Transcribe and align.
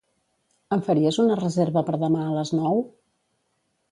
Em 0.77 0.79
faries 0.87 1.19
una 1.25 1.35
reserva 1.41 1.85
per 1.89 1.99
demà 2.05 2.25
a 2.29 2.33
les 2.39 2.53
nou? 2.61 2.83